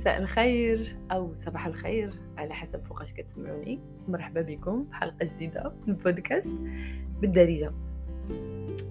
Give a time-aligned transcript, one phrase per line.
[0.00, 3.78] مساء الخير أو صباح الخير على حسب فوقاش كتسمعوني.
[4.08, 6.48] مرحبا بكم في حلقة جديدة من البودكاست
[7.20, 7.72] بالدارجة.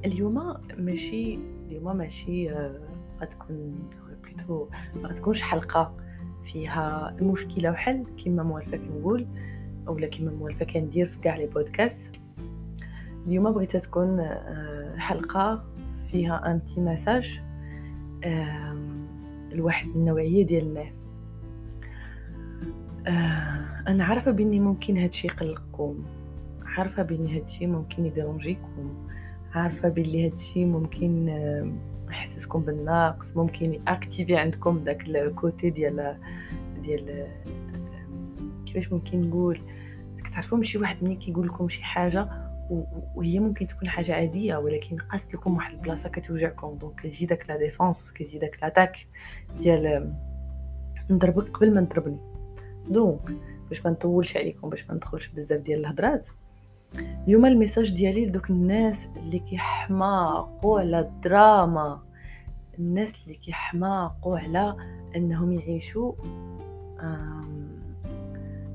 [0.05, 2.79] اليوم ماشي اليوم ماشي آه،
[3.21, 3.89] غتكون
[4.23, 4.67] بليتو
[5.03, 5.97] غتكونش حلقة
[6.43, 9.27] فيها المشكلة وحل كما موالفة كنقول
[9.87, 12.15] أولا كما موالفة كندير في كاع لي بودكاست.
[13.27, 15.63] اليوم بغيت تكون آه، حلقة
[16.11, 17.41] فيها un petit message
[19.51, 21.09] لواحد النوعية ديال الناس.
[23.07, 26.03] آه أنا عارفة بأني ممكن هادشي يقلقكم.
[26.65, 29.07] عارفة بأني هادشي ممكن يdérangيكم
[29.53, 31.71] عارفة بلي هادشي ممكن آه،
[32.09, 36.17] يحسسكم بالنقص ممكن activé عندكم داك ال côté ديال
[36.83, 37.27] ديال آه،
[38.65, 39.61] كيفاش ممكن نقول؟
[40.23, 42.48] كتعرفوا شي واحد ملي كيقول لكم شي حاجة
[43.15, 46.77] وهي ممكن تكون حاجة عادية ولكن قاست لكم واحد البلاصة كتوجعكم.
[46.77, 49.07] donc كتجي داك la défense كتجي داك l'attaque
[49.59, 50.13] ديال
[51.09, 52.17] نضربك قبل ما نضربني.
[52.89, 53.19] donc
[53.69, 56.27] باش ما نطولش عليكم باش ما ندخلش بزاف ديال الهضرات
[57.27, 62.03] اليوم ال message ديالي لدوك الناس اللي كيحماقوا على الدراما.
[62.79, 64.75] الناس اللي كيحماقوا على
[65.15, 66.13] أنهم يعيشوا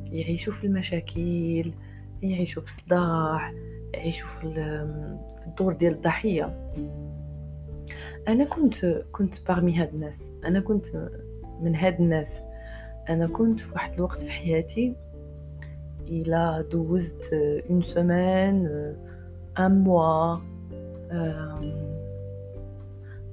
[0.05, 1.73] يعيشوا في المشاكل
[2.23, 3.53] يعيشوا في الصداع.
[3.95, 4.45] يعيشوا في
[5.47, 6.71] الدور ديال الضحية.
[8.29, 10.31] أنا كنت كنت parmi هاد الناس.
[10.45, 10.87] أنا كنت
[11.61, 12.43] من هاد الناس.
[13.09, 14.97] أنا كنت في واحد الوقت في حياتي
[16.09, 17.33] إلى دوزت
[17.71, 18.67] une semaine
[19.59, 20.39] un mois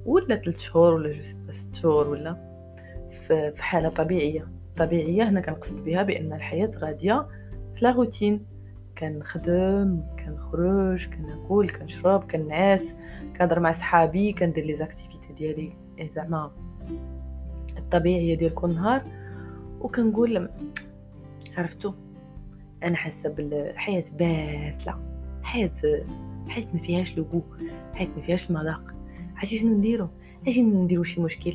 [0.06, 2.36] ولا ثلاث شهور ولا je ست شهور ولا
[3.28, 4.48] في حالة طبيعية.
[4.76, 7.26] طبيعية هنا كنقصد بها بأن الحياة غادية
[7.74, 8.46] في la routine.
[8.98, 12.94] كنخدم كنخرج كناكل كنشرب كننعس
[13.36, 16.50] كنهضر مع صحابي كندير les activités ديالي إيه زعما
[17.78, 19.02] الطبيعية ديال كل نهار.
[19.80, 20.48] وكنقول
[21.56, 21.92] عرفتو
[22.82, 24.98] أنا حاسة بالحياة باسلة
[25.42, 25.72] حياة
[26.48, 27.42] حياة ما فيهاش le goût
[27.94, 28.94] حياة ما فيهاش المذاق.
[29.36, 30.08] عرفتي شنو نديرو؟
[30.46, 31.52] أجي نديرو شي مشكل.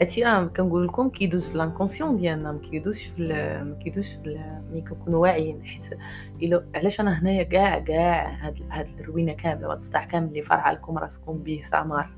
[0.00, 3.28] هادشي راه كنقول لكم كيدوز في l'inconscient ديالنا ما كيدوزش في
[3.64, 5.98] ما كيدوزش في ملي كنكونوا واعيين حيت
[6.42, 10.72] إلا علاش أنا هنايا كاع كاع هاد هاد الروينة كاملة وهاد الصداع كامل اللي فرع
[10.72, 12.10] لكم راسكم بيه سمانة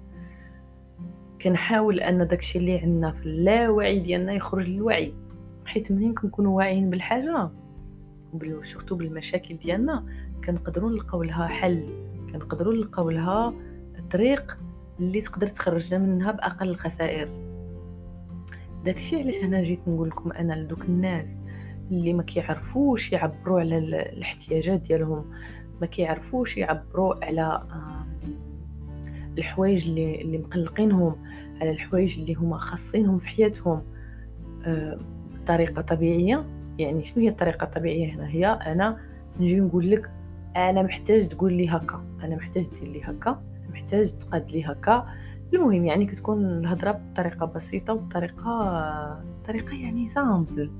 [1.43, 5.15] كنحاول أن داكشي اللي عندنا في اللاوعي ديالنا يخرج للوعي
[5.67, 7.51] حيت منين كنكونوا واعيين بالحاجة؟
[8.34, 10.05] و surtout بالمشاكل ديالنا.
[10.47, 11.89] كنقدروا نلقاو لها حل
[12.33, 13.55] كنقدروا نلقاو لها
[14.11, 14.59] طريق
[15.00, 17.28] اللي تقدر تخرجنا منها بأقل الخسائر.
[18.84, 21.41] داكشي علاش هنا جيت نقول لكم أنا لدوك الناس
[21.91, 25.31] اللي ما كيعرفوش يعبروا على الاحتياجات ديالهم
[25.81, 27.62] ما كيعرفوش يعبروا على
[29.38, 31.16] الحوايج اللي اللي مقلقينهم
[31.60, 33.83] على الحوايج اللي هما خاصينهم في حياتهم.
[35.34, 36.47] بطريقة طبيعية
[36.78, 38.99] يعني شنو هي الطريقة الطبيعية هنا؟ هي أنا
[39.41, 40.10] نجي نقول لك
[40.56, 43.43] أنا محتاج تقول لي هكا أنا محتاج دير لي هكا.
[43.75, 45.07] محتاج تقاد لي هكا.
[45.55, 50.71] المهم يعني كتكون الهضرة بطريقة بسيطة وبطريقه طريقة يعني simple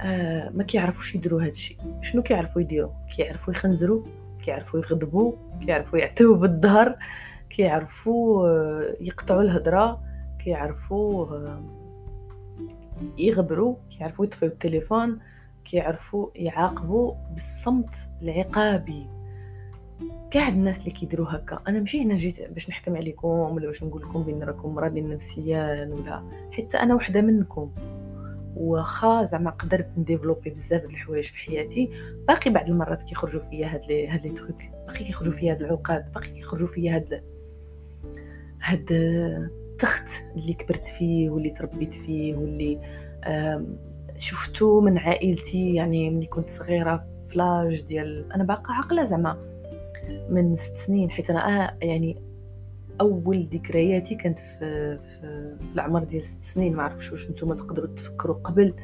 [0.00, 1.76] آه ما كيعرفوش يديروا هذا الشيء.
[2.02, 4.02] شنو كيعرفوا يديروا؟ كيعرفوا يخنزروا
[4.44, 6.96] كيعرفوا يغضبوا كيعرفوا يعطوا بالظهر
[7.50, 10.00] كيعرفوا آه، يقطعوا الهضرة
[10.44, 11.62] كيعرفوا آه،
[13.18, 15.18] يغبروا كيعرفوا يطفيو التليفون
[15.64, 19.06] كيعرفوا يعاقبوا بالصمت العقابي.
[20.30, 21.62] كاع الناس اللي كيديروا هكا.
[21.68, 25.90] أنا ماشي هنا جيت باش نحكم عليكم ولا باش نقول لكم بأن راكم مرضين نفسيا
[25.92, 26.22] ولا.
[26.52, 27.70] حتى أنا وحدة منكم.
[28.56, 31.90] واخا زعما قدرت نdévelopper بزاف د الحوايج في حياتي.
[32.28, 36.12] باقي بعض المرات كيخرجوا فيا هاد les هاد les trucs باقي كيخرجوا فيا هاد العقد.
[36.12, 37.22] باقي كيخرجوا فيا هاد
[38.62, 42.80] هاد التخت اللي كبرت فيه واللي تربيت فيه واللي
[44.18, 45.74] شفتو من عائلتي.
[45.74, 49.55] يعني ملي كنت صغيرة فلاج ديال أنا باقا عاقلة زعما.
[50.30, 52.16] من ست سنين حيت أنا آه يعني
[53.00, 54.58] أول ذكرياتي كانت في,
[54.98, 56.76] في, العمر ديال ست سنين.
[56.76, 58.74] ما عرفتش واش نتوما تقدروا تفكروا قبل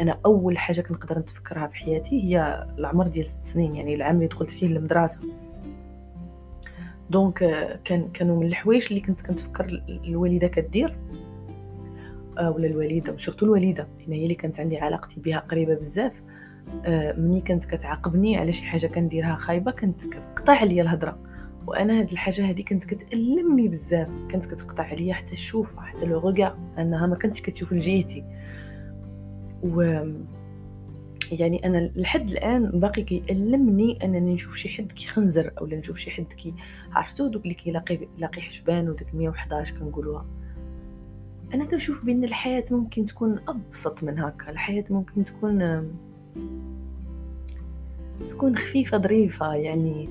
[0.00, 4.26] أنا أول حاجة كنقدر نتفكرها في حياتي هي العمر ديال ست سنين يعني العام اللي
[4.26, 5.20] دخلت فيه المدرسة
[7.10, 10.96] donc آه، كان كانوا من الحوايج اللي كنت كنتفكر الوالدة كدير
[12.38, 16.12] آه، ولا الوالدة و surtout الوالدة هي اللي كانت عندي علاقتي بها قريبة بزاف.
[17.18, 21.18] ملي كانت كتعاقبني على شي حاجة كنديرها خايبة كانت كتقطع عليا الهضرة.
[21.66, 24.08] وأنا هاد الحاجة هادي كانت كتألمني بزاف.
[24.28, 26.28] كانت كتقطع عليا حتى الشوفة حتى لو
[26.78, 28.24] أنها ما كانتش كتشوف لجهتي.
[29.62, 30.04] و
[31.32, 36.24] يعني أنا لحد الآن باقي كيألمني أنني نشوف شي حد كيخنزر اولا نشوف شي حد
[36.24, 36.54] كي
[36.92, 40.26] عرفتو؟ دوك اللي كيلاقي لاقي حجبان وديك 111 كنقولوها.
[41.54, 44.50] أنا كنشوف بأن الحياة ممكن تكون أبسط من هكا.
[44.50, 45.58] الحياة ممكن تكون
[48.28, 49.54] تكون خفيفة ظريفة.
[49.54, 50.08] يعني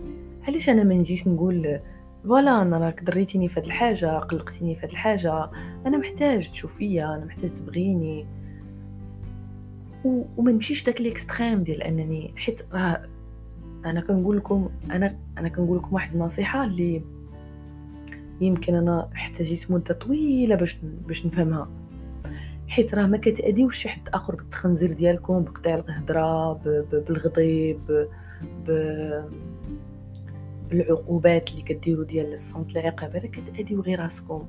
[0.48, 1.80] علاش أنا ما نجيش نقول
[2.24, 5.50] voilà أنا راك ضريتيني في الحاجة قلقتيني في الحاجة.
[5.86, 8.26] أنا محتاج تشوف فيا أنا محتاج تبغيني.
[10.06, 10.24] و...
[10.38, 13.06] وما نمشيش داك l'extrême ديال أنني حيت راه
[13.86, 17.02] أنا كنقول لكم أنا أنا كنقول لكم واحد النصيحة اللي
[18.42, 20.78] يمكن أنا احتاجيت مدة طويلة باش
[21.08, 21.70] باش نفهمها.
[22.70, 26.54] حيت راه ما كتأديوش شي حد آخر بالتخنزير ديالكم بقطع الهضره
[26.92, 28.08] بالغضيب.
[30.70, 34.46] بالعقوبات اللي كديروا ديال الصمت العقاب راه كتأديو غير راسكم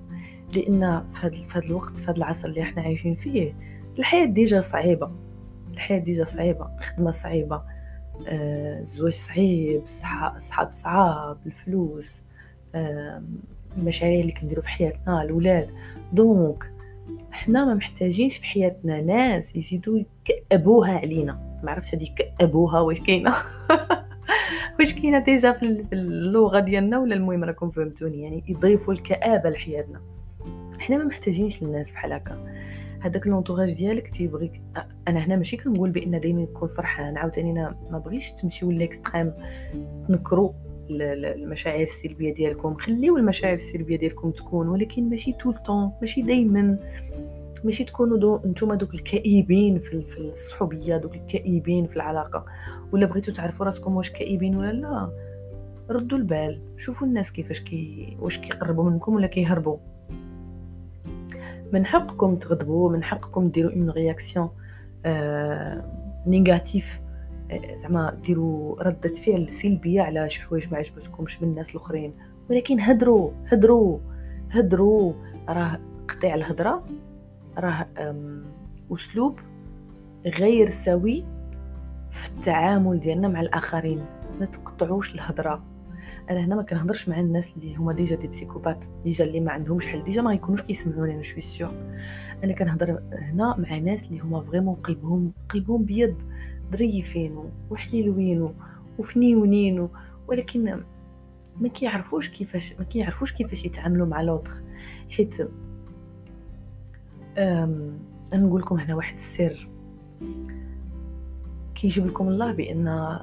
[0.57, 3.55] لأن في هذا في الوقت في هذا العصر اللي إحنا عايشين فيه
[3.99, 5.11] الحياة ديجا صعيبة
[5.73, 7.63] الحياة déjà صعيبة الخدمة صعيبة
[8.27, 9.87] آه، الزواج صعيب
[10.41, 12.23] صحاب صعاب الفلوس
[12.75, 13.23] آه،
[13.77, 15.71] المشاريع اللي كنديرو في حياتنا الاولاد
[16.13, 16.71] donc
[17.31, 21.61] حنا ما محتاجينش في حياتنا ناس يزيدوا يكأبوها علينا.
[21.63, 23.35] ما عرفتش هذه يكأبوها واش كاينة.
[24.79, 30.01] واش كاينة déjà في اللغة ديالنا ولا المهم راكم فهمتوني يعني يضيفوا الكآبة لحياتنا.
[30.79, 32.47] حنا ما محتاجينش الناس بحال هكا.
[33.01, 34.61] هذاك l'entourage ديالك تيبغيك
[35.09, 39.33] أنا هنا ماشي كنقول بأن دائما يكون فرحان عاوتاني أنا ما بغيتش تمشيو l'extrême
[40.09, 40.53] تنكروا
[40.91, 42.75] المشاعر السلبية ديالكم.
[42.75, 46.79] خليو المشاعر السلبية ديالكم تكون ولكن ماشي tout le temps ماشي دائما
[47.65, 52.45] ماشي تكونوا دو نتوما دوك الكئيبين في, في الصحوبية دوك الكئيبين في العلاقة.
[52.93, 55.11] ولا بغيتوا تعرفوا راسكم واش كئيبين ولا لا؟
[55.91, 56.61] ردوا البال.
[56.77, 59.77] شوفوا الناس كيفاش كي واش كيقربوا منكم ولا كيهربوا.
[61.73, 64.51] من حقكم تغضبوا من حقكم ديروا une réaction
[65.05, 65.85] آه
[66.27, 67.01] négative
[67.77, 72.13] زعما ديروا ردة فعل سلبية على شي حوايج ما عجبتكمش من الناس الأخرين.
[72.51, 73.99] ولكن هدروا هدروا
[74.51, 75.13] هدروا.
[75.49, 76.85] راه قطيع الهضره
[77.59, 77.87] راه
[78.93, 79.39] أسلوب
[80.27, 81.25] غير سوي
[82.11, 84.05] في التعامل ديالنا مع الآخرين.
[84.41, 85.63] ما تقطعوش الهضره
[86.31, 89.87] أنا هنا ما كنهضرش مع الناس اللي هما déjà des psychopathes déjà اللي ما عندهمش
[89.87, 91.71] حل déjà ما يكونوش كيسمعوني أنا je suis sûre
[92.45, 96.15] أنا كنهضر هنا مع ناس اللي هما vraiment قلبهم قلبهم بيض.
[96.73, 98.55] ظريفين وحليلوين
[98.99, 99.89] وفنيونين
[100.29, 100.81] ولكن
[101.61, 104.61] ما كيعرفوش كيفاش ما كيعرفوش كيفاش يتعاملوا مع l'autre.
[105.11, 105.37] حيت
[107.39, 107.99] أم
[108.35, 109.69] نقول لكم هنا واحد السر.
[111.75, 113.19] كيجيب لكم الله بأن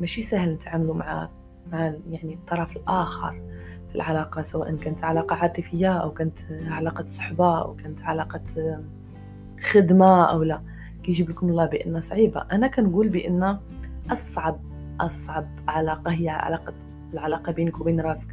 [0.00, 1.28] ماشي سهل نتعاملوا مع
[1.72, 3.42] مع يعني الطرف الآخر
[3.88, 8.42] في العلاقة سواء كانت علاقة عاطفية أو كانت علاقة صحبة أو كانت علاقة
[9.62, 10.75] خدمة أو لا.
[11.06, 12.40] كيجيب لكم الله بان صعيبة.
[12.52, 13.58] أنا كنقول بأن
[14.10, 14.60] اصعب
[15.00, 16.74] أصعب علاقة هي علاقه
[17.12, 18.28] العلاقة بينك وبين راسك.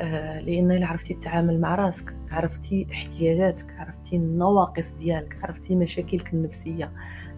[0.00, 6.92] آه لأن إلا عرفتي تتعامل مع راسك عرفتي احتياجاتك عرفتي النواقص ديالك عرفتي مشاكلك النفسية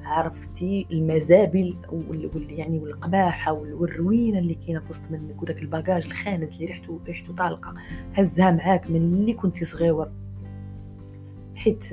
[0.04, 6.66] عرفتي المزابل وال يعني والقباحة والروينة اللي كاينة في وسط منك وداك الباجاج الخانز اللي
[6.66, 7.74] ريحته ريحته طالقة
[8.14, 10.10] هزها معاك من اللي كنتي صغيور.
[11.54, 11.84] حيت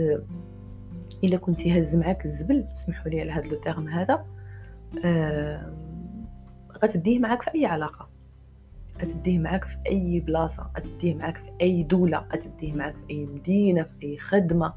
[1.24, 4.26] إلا كنتي هز معاك الزبل سمحوا لي على هذا لو هذا.
[5.06, 5.74] آه
[6.84, 8.10] غتديه معاك في أي علاقة.
[9.02, 13.84] غتديه معاك في أي بلاصة غتديه معاك في أي دولة غتديه معاك في أي مدينة
[13.84, 14.74] في أي خدمة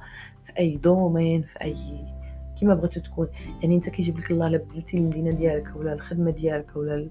[0.47, 1.77] في أي domaine في أي
[2.59, 3.29] كيما بغيتو تكون.
[3.63, 7.09] يعني أنت كيجيب لك الله بدلتي المدينة ديالك ولا الخدمة ديالك ولا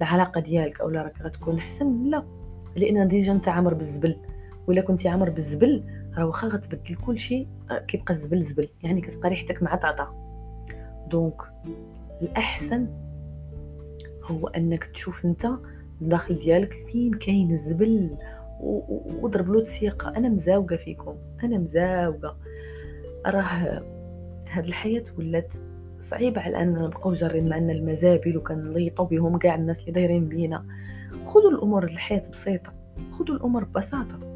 [0.00, 2.10] العلاقة ديالك اولا راك غتكون أحسن.
[2.10, 2.24] لا
[2.76, 4.16] لأن déjà أنت عامر بالزبل.
[4.68, 5.84] ولا كنتي عامر بالزبل
[6.16, 10.14] راه واخا غتبدل كل شيء آه، كيبقى الزبل زبل يعني كتبقى ريحتك معطعطه
[11.10, 11.42] donc
[12.22, 12.88] الأحسن
[14.24, 15.48] هو أنك تشوف أنت
[16.02, 18.16] الداخل ديالك فين كاين الزبل
[19.22, 21.14] وضرب له تسيقه أنا مزاوقة فيكم
[21.44, 22.36] أنا مزاوقة.
[23.26, 23.82] راه
[24.48, 25.54] هاد الحياة ولات
[26.00, 30.66] صعيبة على أننا نبقاو جارين معنا المزابل وكنليطو بهم كاع الناس اللي دايرين بينا.
[31.26, 32.72] خذوا الأمور الحياة بسيطة.
[33.12, 34.31] خذوا الأمور ببساطة.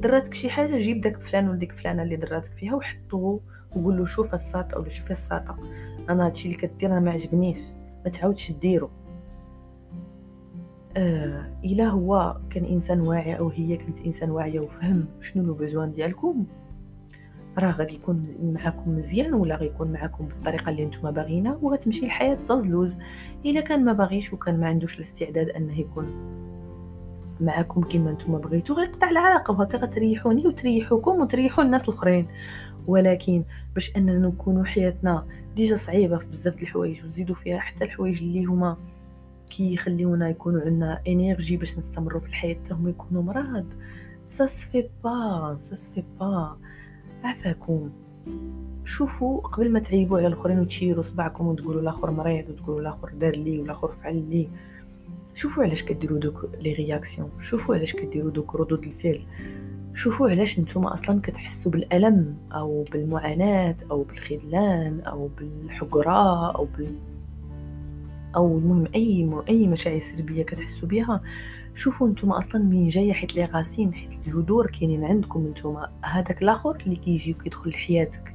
[0.00, 3.40] ضراتك شي حاجة جيب داك فلان ولا ديك فلانة اللي ضراتك فيها وحطوه
[3.76, 5.56] وقول له شوف الساطه ولا شوف الساطه
[6.10, 7.60] أنا هادشي اللي كدير ما عجبنيش.
[8.04, 8.90] ما تعاودش ديرو
[10.96, 15.90] آه إلا هو كان إنسان واعي أو هي كانت إنسان واعية وفهم شنو لو بيزوان
[15.90, 16.46] ديالكم
[17.58, 22.96] راه غادي يكون معاكم مزيان ولا غيكون معاكم بالطريقة اللي نتوما باغينها وغتمشي الحياة تزلوز
[23.46, 26.06] إلا كان ما باغيش وكان ما عندوش الاستعداد أنه يكون
[27.40, 32.26] معاكم كما نتوما بغيتو غيقطع العلاقة وهكا غتريحوني وتريحوكم وتريحوا الناس الأخرين.
[32.86, 33.44] ولكن
[33.74, 35.26] باش أننا نكونوا حياتنا
[35.56, 38.76] déjà صعيبة في بزاف الحوايج وزيدوا فيها حتى الحوايج اللي هما
[39.50, 43.66] كيخليونا يكونوا عندنا énergie باش نستمروا في الحياة حتى هما يكونوا مرض.
[44.26, 46.56] سا سفي با سا سفي با
[47.24, 47.90] عفاكم.
[48.84, 53.58] شوفوا قبل ما تعيبوا على الأخرين وتشيروا صبعكم وتقولوا الآخر مريض وتقولوا الآخر دار لي
[53.58, 54.48] والآخر فعل لي.
[55.34, 59.22] شوفوا علاش كديروا دوك les réactions شوفوا علاش كديروا دوك ردود الفعل.
[59.94, 66.94] شوفوا علاش نتوما أصلا كتحسوا بالألم أو بالمعاناة أو بالخذلان أو بالحقره أو بال
[68.36, 71.20] أو المهم أي أي مشاعر سلبية كتحسوا بها
[71.74, 75.90] شوفوا نتوما أصلا منين جاية حيت les racines حيت الجذور كاينين عندكم نتوما.
[76.02, 78.34] هذاك الآخر اللي كيجي وكيدخل لحياتك.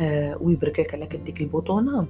[0.00, 2.06] آه ويبرك على كديك البطونه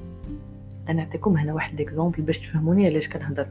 [0.88, 3.48] أنا نعطيكم هنا واحد exemple باش تفهموني علاش كنهضر.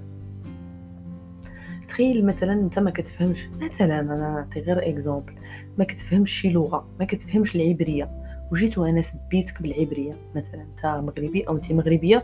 [1.97, 5.33] تخيل مثلا أنت ما كتفهمش مثلا أنا نعطي غير اكزومبل
[5.77, 8.09] ما كتفهمش شي لغة ما كتفهمش العبرية.
[8.51, 12.23] وجيت وأنا سبيتك بالعبرية مثلا أنت مغربي أو أنت مغربية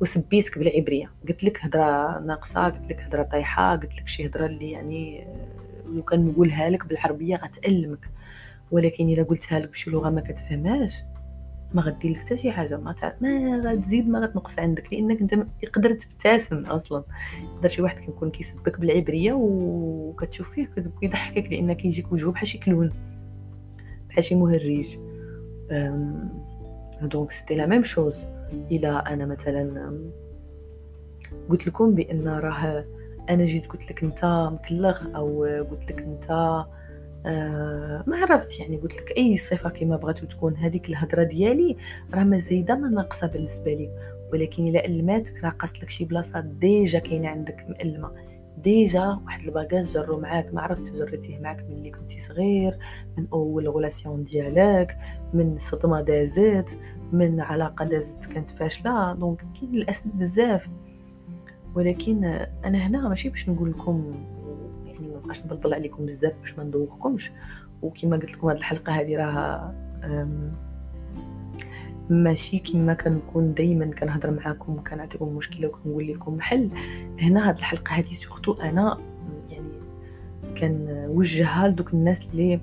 [0.00, 1.10] وسبيتك بالعبرية.
[1.28, 5.26] قلت لك هضره ناقصة قلت لك هضره طايحة قلت لك شي هضره اللي يعني
[5.86, 8.10] لو كان نقولها لك بالعربية غتألمك.
[8.70, 11.02] ولكن إلا قلتها لك بشي لغة ما كتفهمهاش
[11.74, 12.94] ما غدير لك حتى شي حاجة ما.
[13.20, 17.02] ما غتزيد ما غتنقص عندك لأنك أنت يقدر تبتسم أصلا
[17.54, 20.68] يقدر شي واحد كيكون كيسبك بالعبرية وكتشوف فيه
[21.00, 22.92] كيضحكك لأن كيجيك وجهه بحال شي clown
[24.08, 24.98] بحال شي مهرج
[27.02, 28.24] donc c'était la même chose
[28.70, 29.92] إلى أنا مثلا
[31.48, 32.84] قلت لكم بأن راه
[33.30, 36.64] أنا جيت قلت لك أنت مكلخ أو قلت لك أنت
[37.26, 41.76] آه ما عرفت يعني قلت لك أي صفة كما بغاتو تكون هذيك الهضره ديالي
[42.14, 43.90] راه ما زايدة ما ناقصة بالنسبة لي.
[44.32, 48.10] ولكن إلا الماتك راه قاصت لك شي بلاصة déjà كاينة عندك مألمة.
[48.58, 52.78] déjà واحد ال bagage جرو معاك ما عرفت جريتيه معاك ملي كنتي صغير
[53.18, 54.98] من أول relation ديالك
[55.34, 56.78] من صدمة دازت
[57.12, 59.12] من علاقة دازت كانت فاشلة.
[59.12, 60.68] donc كاين الأسباب بزاف.
[61.74, 62.24] ولكن
[62.64, 64.14] أنا هنا ماشي باش نقول لكم
[65.28, 67.32] يعني ما بقاش نبلبل عليكم بزاف باش ما ندوخكمش
[67.82, 69.74] وكما قلت لكم هذه الحلقة هذه راها
[72.10, 76.70] ماشي كما كنكون دائما كنهضر معاكم وكنعطيكم مشكلة وكنقول لكم حل.
[77.20, 78.98] هنا هذه الحلقة هذه سورتو أنا
[79.50, 79.68] يعني
[80.60, 82.60] كنوجهها لدوك الناس اللي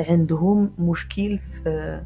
[0.00, 2.02] عندهم مشكل في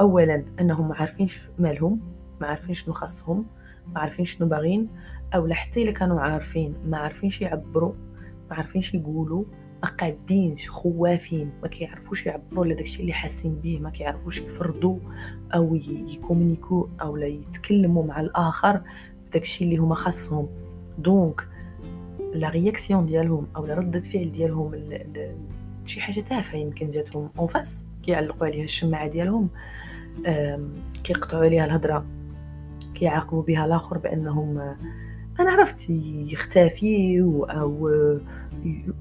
[0.00, 2.00] اولا أنهم ما عارفينش مالهم
[2.40, 3.46] ما عارفين شنو خاصهم
[3.94, 4.88] ما عارفين شنو باغين
[5.34, 7.92] أو حتى إلا كانوا عارفين ما عارفينش يعبروا.
[8.50, 9.44] ما عارفينش يقولوا
[9.82, 14.98] ما قادينش خوافين ما كيعرفوش يعبروا على داكشي اللي حاسين به ما كيعرفوش يفرضوا
[15.54, 15.74] أو
[16.08, 18.80] ي communiquer أو لا يتكلموا مع الآخر
[19.28, 20.48] بداكشي اللي هما خاصهم.
[20.98, 21.48] donc
[22.34, 24.72] la réaction ديالهم أو ردة فعل ديالهم
[25.84, 29.48] شي حاجة تافهة يمكن جاتهم en face كيعلقوا عليها الشماعه ديالهم
[31.04, 32.06] كيقطعوا عليها الهضره
[32.94, 34.58] كيعاقبوا بها الآخر بأنهم
[35.40, 37.90] أنا عرفت يختفي أو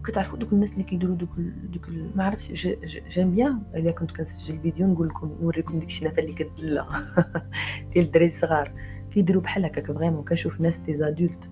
[0.05, 1.29] كتعرفوا دوك الناس اللي كيديروا دوك
[1.73, 2.67] دوك ما عرفتش
[3.09, 6.85] j'aime bien الا كنت كنسجل فيديو نقول لكم نوريكم ديك الشنافه اللي كدلا
[7.93, 8.71] ديال الدراري الصغار
[9.11, 11.49] كيديروا بحال هكاك vraiment كنشوف ناس des adultes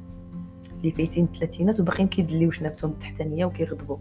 [0.78, 3.98] اللي فايتين الثلاثينات وباقيين كيدليو شنافتهم التحتانيه وكيغضبوا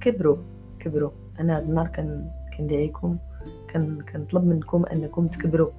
[0.00, 0.36] كبروا
[0.78, 1.88] كبروا أنا هاد النهار
[2.56, 3.18] كندعيكم
[4.12, 5.70] كنطلب منكم انكم تكبروا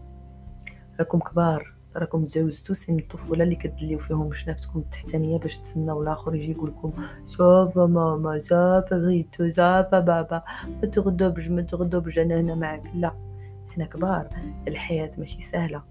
[1.00, 6.51] راكم كبار راكم تجاوزتوا سن الطفولة اللي كدليو فيهم شنافتكم التحتانية باش تسناو الآخر يجي
[6.51, 6.91] يقول لكم
[7.25, 10.43] ça va ماما ça va غيتو ça va بابا
[10.81, 12.83] ما تغضبش ما تغضبش أنا هنا معاك.
[12.95, 13.13] لا
[13.69, 14.27] حنا كبار
[14.67, 15.83] الحياة ماشي سهلة.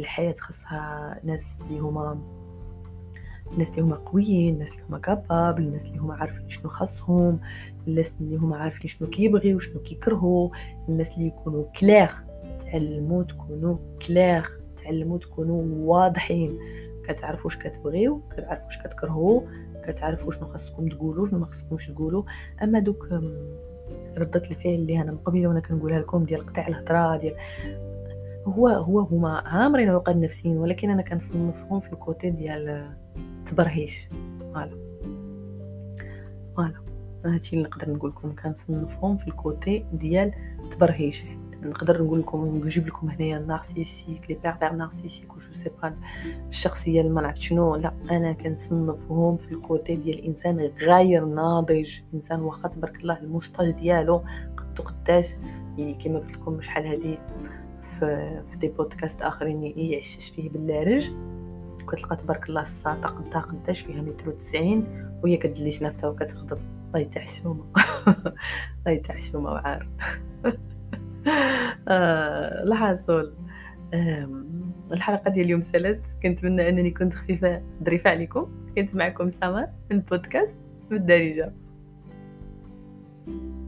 [0.00, 2.18] الحياة خاصها ناس اللي هما
[3.52, 7.40] الناس اللي هما قويين الناس اللي هما capables الناس اللي هما عارفين شنو خاصهم
[7.88, 10.50] الناس اللي هما عارفين شنو كيبغيو شنو كيكرهوا
[10.88, 12.10] الناس اللي يكونوا clairs
[12.60, 13.76] تعلموا تكونوا
[14.06, 14.59] كلير
[14.90, 16.58] تعلموا تكونوا واضحين.
[17.04, 19.40] كتعرفوا واش كتبغيو كتعرفوا واش كتكرهوا
[19.86, 22.22] كتعرفوا شنو خاصكم تقولوا شنو ما خاصكمش تقولوا.
[22.62, 23.08] أما دوك
[24.18, 27.34] ردة الفعل اللي أنا من وأنا كنقولها لكم ديال قطع الهضرة ديال
[28.46, 32.90] هو هو هما عامرين عقد نفسيين ولكن أنا كنصنفهم في ال côté ديال
[33.46, 34.08] تبرهيش.
[34.40, 34.76] voilà.
[36.56, 36.74] voilà.
[37.24, 40.32] هادشي اللي نقدر نقول لكم كنصنفهم في ال côté ديال
[40.70, 41.24] تبرهيش.
[41.62, 45.94] نقدر نقول لكم نجيب لكم هنايا narcissiques les pervers narcissiques و je sais pas
[46.48, 47.76] الشخصية اللي ما نعرف شنو.
[47.76, 53.25] لا أنا كنصنفهم في ال côté ديال الإنسان غير ناضج إنسان واخا تبارك الله ال
[53.25, 54.22] moustache ديالو
[54.56, 55.34] قدو قداش
[56.04, 57.18] كما قلت لكم شحال هادي
[57.80, 61.10] في في des podcasts آخرين يعشش فيه بلارج.
[61.88, 64.84] كتلقى تبارك الله الساطة قدها قداش فيها متر وتسعين
[65.22, 67.64] وهي كدلي شنافتها وكتغضب الله يتعشومه
[68.78, 69.88] الله يتعشومه وعار.
[71.88, 73.34] آه لا حاصل
[74.92, 78.50] الحلقة ديال اليوم سالت كنتمنى أنني كنت خفيفة ظريفة عليكم.
[78.76, 80.58] كنت معكم سمر من بودكاست
[80.90, 81.52] بالدارجه
[83.28, 83.59] السلامه